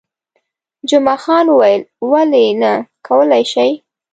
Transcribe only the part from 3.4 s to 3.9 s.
شئ.